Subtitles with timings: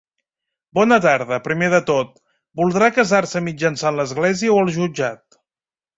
[0.79, 2.17] Bona tarda, primer de tot,
[2.61, 5.27] voldrà casar-se mitjançant l'església o el jutjat?